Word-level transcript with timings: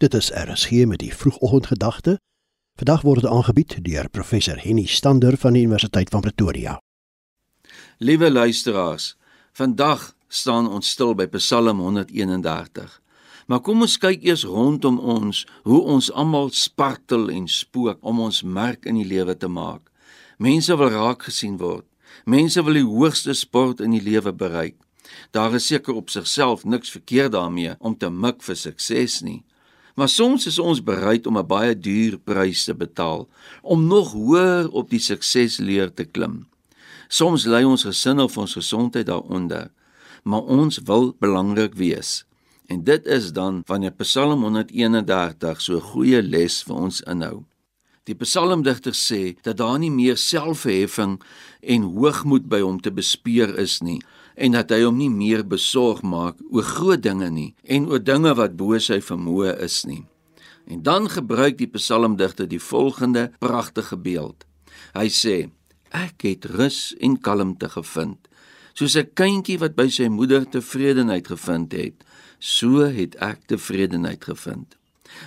Dit 0.00 0.14
is 0.14 0.30
RSG 0.32 0.70
met 0.70 0.98
die 0.98 1.14
vroegoggendgedagte. 1.14 2.20
Vandag 2.74 3.02
word 3.04 3.20
dit 3.20 3.30
aangebied 3.30 3.74
deur 3.84 4.06
professor 4.08 4.56
Henny 4.56 4.86
Stander 4.86 5.36
van 5.36 5.52
die 5.52 5.62
Universiteit 5.62 6.08
van 6.08 6.20
Pretoria. 6.24 6.78
Liewe 7.98 8.30
luisteraars, 8.32 9.16
vandag 9.52 10.14
staan 10.28 10.70
ons 10.70 10.88
stil 10.88 11.12
by 11.14 11.26
Psalm 11.34 11.82
131. 11.84 12.94
Maar 13.46 13.60
kom 13.60 13.84
ons 13.84 13.98
kyk 14.00 14.24
eers 14.24 14.46
rondom 14.48 14.96
ons 14.98 15.42
hoe 15.68 15.82
ons 15.82 16.08
almal 16.12 16.48
spartel 16.56 17.28
en 17.28 17.44
spook 17.48 18.00
om 18.00 18.24
ons 18.24 18.40
merk 18.42 18.88
in 18.88 19.02
die 19.02 19.08
lewe 19.12 19.36
te 19.36 19.52
maak. 19.52 19.92
Mense 20.38 20.80
wil 20.80 20.94
raak 20.96 21.28
gesien 21.28 21.60
word. 21.60 21.84
Mense 22.24 22.64
wil 22.64 22.80
die 22.80 22.88
hoogste 22.88 23.36
sport 23.36 23.84
in 23.84 23.92
die 23.98 24.04
lewe 24.08 24.32
bereik. 24.32 24.80
Daar 25.36 25.60
is 25.60 25.68
seker 25.68 26.00
op 26.00 26.08
sigself 26.08 26.64
niks 26.64 26.96
verkeerd 26.96 27.36
daarmee 27.36 27.76
om 27.78 28.00
te 28.00 28.08
mik 28.08 28.40
vir 28.48 28.56
sukses 28.56 29.20
nie. 29.20 29.42
Maar 30.00 30.08
soms 30.08 30.46
is 30.46 30.58
ons 30.58 30.80
bereid 30.80 31.26
om 31.26 31.36
'n 31.38 31.46
baie 31.46 31.78
duur 31.78 32.18
prys 32.18 32.64
te 32.64 32.74
betaal 32.74 33.28
om 33.62 33.86
nog 33.86 34.12
hoër 34.12 34.70
op 34.70 34.90
die 34.90 34.98
suksesleer 34.98 35.92
te 35.94 36.04
klim. 36.04 36.48
Soms 37.08 37.44
lê 37.44 37.64
ons 37.64 37.84
gesin 37.84 38.18
of 38.20 38.38
ons 38.38 38.52
gesondheid 38.52 39.06
daaronder, 39.06 39.70
maar 40.22 40.40
ons 40.42 40.78
wil 40.84 41.14
belangrik 41.18 41.74
wees. 41.74 42.24
En 42.66 42.84
dit 42.84 43.06
is 43.06 43.32
dan 43.32 43.62
wanneer 43.66 43.92
Psalm 43.92 44.42
131 44.42 45.60
so 45.60 45.76
'n 45.76 45.80
goeie 45.92 46.22
les 46.22 46.62
vir 46.62 46.76
ons 46.76 47.00
inhou. 47.00 47.44
Die 48.04 48.14
psalmdigter 48.14 48.92
sê 48.92 49.36
dat 49.42 49.56
daar 49.56 49.78
nie 49.78 49.90
meer 49.90 50.16
selfverheffing 50.16 51.20
en 51.60 51.82
hoogmoed 51.82 52.48
by 52.48 52.60
hom 52.60 52.80
te 52.80 52.90
bespeer 52.90 53.58
is 53.58 53.80
nie, 53.80 54.00
en 54.40 54.56
dat 54.56 54.72
hy 54.72 54.80
hom 54.86 54.96
nie 54.96 55.10
meer 55.12 55.42
besorg 55.44 56.00
maak 56.06 56.40
oor 56.48 56.64
groot 56.64 57.02
dinge 57.04 57.28
nie 57.30 57.50
en 57.76 57.88
oor 57.90 58.00
dinge 58.00 58.32
wat 58.38 58.56
bo 58.56 58.78
sy 58.80 59.00
vermoë 59.04 59.58
is 59.66 59.82
nie. 59.88 60.04
En 60.70 60.82
dan 60.86 61.08
gebruik 61.12 61.58
die 61.58 61.68
psalmdigter 61.68 62.48
die 62.48 62.62
volgende 62.62 63.30
pragtige 63.42 63.98
beeld. 63.98 64.46
Hy 64.94 65.08
sê: 65.12 65.36
Ek 65.90 66.24
het 66.24 66.46
rus 66.46 66.94
en 67.02 67.18
kalmte 67.20 67.68
gevind, 67.68 68.28
soos 68.74 68.96
'n 68.96 69.10
kindjie 69.14 69.58
wat 69.58 69.74
by 69.76 69.88
sy 69.88 70.08
moeder 70.08 70.46
tevredenheid 70.46 71.26
gevind 71.26 71.72
het, 71.72 72.04
so 72.38 72.86
het 72.86 73.16
ek 73.20 73.46
tevredenheid 73.46 74.24
gevind. 74.24 74.76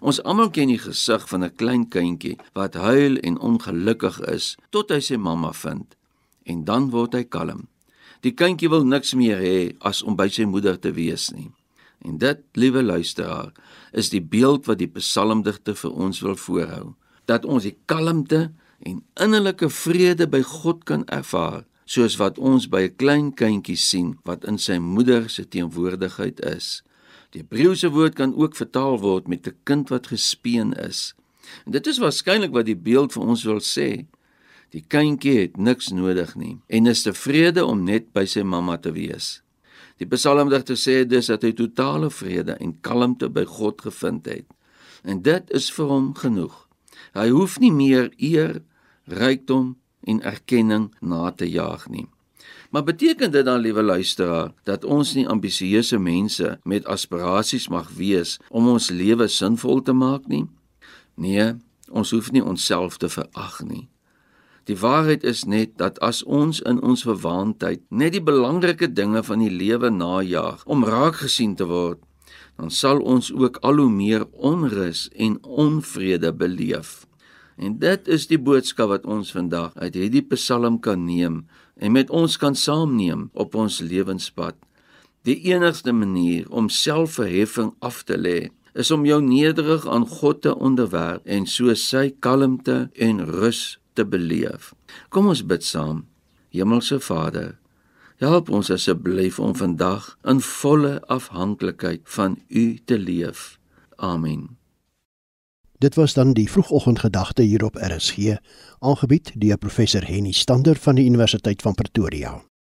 Ons 0.00 0.22
almal 0.22 0.50
ken 0.50 0.68
die 0.68 0.78
gesig 0.78 1.28
van 1.28 1.44
'n 1.44 1.56
klein 1.56 1.88
kindjie 1.88 2.38
wat 2.52 2.74
huil 2.74 3.16
en 3.16 3.40
ongelukkig 3.40 4.20
is 4.20 4.56
tot 4.70 4.90
hy 4.90 5.00
sy 5.00 5.16
mamma 5.16 5.52
vind 5.52 5.96
en 6.44 6.64
dan 6.64 6.90
word 6.90 7.14
hy 7.14 7.24
kalm. 7.24 7.68
Die 8.20 8.34
kindjie 8.36 8.68
wil 8.68 8.84
niks 8.84 9.14
meer 9.16 9.40
hê 9.40 9.72
as 9.80 10.02
om 10.02 10.16
by 10.16 10.28
sy 10.28 10.44
moeder 10.44 10.76
te 10.80 10.92
wees 10.92 11.30
nie. 11.32 11.50
En 12.04 12.18
dit, 12.20 12.40
liewe 12.56 12.82
luisteraar, 12.82 13.52
is 13.92 14.10
die 14.12 14.22
beeld 14.24 14.68
wat 14.68 14.80
die 14.80 14.88
psalmdigter 14.88 15.76
vir 15.76 15.92
ons 15.92 16.20
wil 16.24 16.36
voorhou, 16.36 16.94
dat 17.28 17.44
ons 17.44 17.64
die 17.68 17.76
kalmte 17.88 18.50
en 18.84 19.02
innerlike 19.20 19.68
vrede 19.72 20.28
by 20.28 20.40
God 20.44 20.84
kan 20.88 21.04
ervaar, 21.12 21.64
soos 21.84 22.16
wat 22.20 22.38
ons 22.38 22.68
by 22.68 22.82
'n 22.88 22.96
klein 22.96 23.28
kindjie 23.34 23.76
sien 23.76 24.18
wat 24.24 24.44
in 24.44 24.58
sy 24.58 24.78
moeder 24.78 25.28
se 25.28 25.44
teenwoordigheid 25.44 26.40
is. 26.40 26.82
Die 27.32 27.42
Hebreëse 27.42 27.90
woord 27.90 28.14
kan 28.14 28.34
ook 28.34 28.56
vertaal 28.56 28.98
word 29.00 29.28
met 29.28 29.46
'n 29.46 29.56
kind 29.64 29.88
wat 29.88 30.06
gespeen 30.06 30.72
is. 30.72 31.14
En 31.66 31.72
dit 31.72 31.86
is 31.86 31.98
waarskynlik 31.98 32.52
wat 32.52 32.66
die 32.66 32.76
beeld 32.76 33.12
vir 33.12 33.22
ons 33.22 33.44
wil 33.44 33.60
sê. 33.60 34.06
Die 34.70 34.84
kindjie 34.86 35.36
het 35.40 35.56
niks 35.58 35.90
nodig 35.90 36.36
nie 36.38 36.58
en 36.68 36.86
is 36.86 37.02
tevrede 37.02 37.64
om 37.66 37.82
net 37.84 38.12
by 38.14 38.26
sy 38.30 38.44
mamma 38.46 38.76
te 38.78 38.92
wees. 38.94 39.40
Die 39.98 40.08
psalmdigter 40.08 40.78
sê 40.78 41.02
dus 41.04 41.28
dat 41.28 41.42
hy 41.44 41.52
totale 41.56 42.10
vrede 42.10 42.54
en 42.62 42.76
kalmte 42.80 43.28
by 43.28 43.44
God 43.44 43.82
gevind 43.84 44.30
het. 44.30 44.46
En 45.04 45.20
dit 45.26 45.50
is 45.56 45.68
vir 45.74 45.90
hom 45.90 46.12
genoeg. 46.16 46.54
Hy 47.16 47.28
hoef 47.34 47.58
nie 47.60 47.72
meer 47.74 48.08
eer, 48.16 48.62
rykdom 49.10 49.74
en 50.06 50.22
erkenning 50.22 50.88
na 51.00 51.30
te 51.32 51.48
jaag 51.50 51.88
nie. 51.90 52.06
Maar 52.70 52.86
beteken 52.86 53.32
dit 53.34 53.44
dan, 53.44 53.60
liewe 53.60 53.82
luisteraar, 53.82 54.52
dat 54.64 54.84
ons 54.84 55.14
nie 55.18 55.26
ambisieuse 55.28 55.98
mense 55.98 56.58
met 56.62 56.86
aspirasies 56.86 57.68
mag 57.68 57.90
wees 57.98 58.38
om 58.48 58.68
ons 58.70 58.90
lewe 58.94 59.26
sinvol 59.28 59.82
te 59.82 59.92
maak 59.92 60.28
nie? 60.30 60.46
Nee, 61.14 61.56
ons 61.90 62.14
hoef 62.14 62.30
nie 62.30 62.44
onsself 62.44 62.96
te 62.96 63.10
verag 63.10 63.60
nie. 63.66 63.88
Die 64.68 64.76
waarheid 64.76 65.24
is 65.24 65.44
net 65.44 65.76
dat 65.80 65.98
as 66.04 66.22
ons 66.22 66.60
in 66.68 66.80
ons 66.84 67.02
verwaandheid 67.06 67.82
net 67.88 68.12
die 68.12 68.24
belangrike 68.24 68.90
dinge 68.92 69.22
van 69.24 69.40
die 69.40 69.52
lewe 69.52 69.90
najag 69.90 70.64
om 70.66 70.84
raak 70.84 71.22
gesien 71.24 71.56
te 71.56 71.66
word, 71.70 72.02
dan 72.60 72.70
sal 72.70 73.00
ons 73.00 73.32
ook 73.32 73.56
al 73.64 73.80
hoe 73.80 73.90
meer 73.90 74.26
onrus 74.36 75.08
en 75.16 75.38
onvrede 75.42 76.32
beleef. 76.32 77.06
En 77.60 77.78
dit 77.80 78.08
is 78.08 78.26
die 78.28 78.40
boodskap 78.40 78.92
wat 78.92 79.08
ons 79.08 79.32
vandag 79.32 79.74
uit 79.76 79.96
hierdie 79.96 80.24
Psalm 80.32 80.78
kan 80.80 81.04
neem 81.04 81.42
en 81.80 81.92
met 81.92 82.12
ons 82.12 82.36
kan 82.40 82.56
saamneem 82.56 83.28
op 83.32 83.56
ons 83.56 83.80
lewenspad. 83.80 84.56
Die 85.28 85.36
enigste 85.52 85.92
manier 85.92 86.48
om 86.48 86.68
selfverheffing 86.72 87.74
af 87.84 88.04
te 88.08 88.16
lê, 88.16 88.48
is 88.72 88.90
om 88.90 89.04
jou 89.04 89.18
nederig 89.24 89.84
aan 89.88 90.06
God 90.08 90.42
te 90.42 90.54
onderwerf 90.54 91.24
en 91.24 91.46
so 91.48 91.74
sy 91.74 92.10
kalmte 92.24 92.88
en 92.94 93.24
rus 93.26 93.79
te 93.92 94.06
beleef. 94.06 94.74
Kom 95.08 95.28
ons 95.28 95.44
bid 95.46 95.64
saam. 95.64 96.06
Hemelse 96.50 97.00
Vader, 97.00 97.58
help 98.18 98.50
ons 98.50 98.70
asseblief 98.70 99.38
om 99.38 99.54
vandag 99.56 100.16
in 100.28 100.40
volle 100.40 100.98
afhanklikheid 101.06 102.02
van 102.04 102.38
U 102.48 102.78
te 102.84 102.98
leef. 102.98 103.58
Amen. 103.96 104.56
Dit 105.80 105.94
was 105.94 106.14
dan 106.14 106.32
die 106.32 106.50
vroegoggendgedagte 106.50 107.42
hier 107.42 107.64
op 107.64 107.76
RSG, 107.76 108.36
aangebied 108.78 109.32
deur 109.40 109.58
professor 109.58 110.04
Henny 110.04 110.32
Stander 110.32 110.76
van 110.76 110.94
die 110.94 111.04
Universiteit 111.04 111.62
van 111.62 111.74
Pretoria. 111.74 112.49